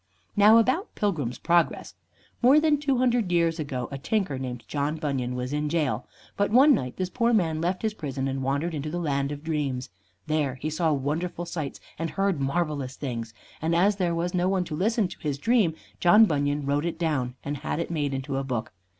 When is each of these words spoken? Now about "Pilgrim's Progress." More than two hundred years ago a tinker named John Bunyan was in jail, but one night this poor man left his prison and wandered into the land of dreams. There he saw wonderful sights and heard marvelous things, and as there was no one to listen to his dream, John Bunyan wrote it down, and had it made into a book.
Now 0.35 0.57
about 0.57 0.95
"Pilgrim's 0.95 1.37
Progress." 1.37 1.93
More 2.41 2.59
than 2.59 2.79
two 2.79 2.97
hundred 2.97 3.31
years 3.31 3.59
ago 3.59 3.87
a 3.91 3.99
tinker 3.99 4.39
named 4.39 4.63
John 4.67 4.95
Bunyan 4.95 5.35
was 5.35 5.53
in 5.53 5.69
jail, 5.69 6.07
but 6.35 6.49
one 6.49 6.73
night 6.73 6.97
this 6.97 7.11
poor 7.11 7.33
man 7.35 7.61
left 7.61 7.83
his 7.83 7.93
prison 7.93 8.27
and 8.27 8.41
wandered 8.41 8.73
into 8.73 8.89
the 8.89 8.97
land 8.97 9.31
of 9.31 9.43
dreams. 9.43 9.91
There 10.25 10.55
he 10.55 10.71
saw 10.71 10.91
wonderful 10.91 11.45
sights 11.45 11.79
and 11.99 12.09
heard 12.09 12.41
marvelous 12.41 12.95
things, 12.95 13.35
and 13.61 13.75
as 13.75 13.97
there 13.97 14.15
was 14.15 14.33
no 14.33 14.49
one 14.49 14.63
to 14.63 14.75
listen 14.75 15.07
to 15.07 15.19
his 15.19 15.37
dream, 15.37 15.75
John 15.99 16.25
Bunyan 16.25 16.65
wrote 16.65 16.85
it 16.87 16.97
down, 16.97 17.35
and 17.43 17.57
had 17.57 17.77
it 17.79 17.91
made 17.91 18.11
into 18.11 18.37
a 18.37 18.43
book. 18.43 18.73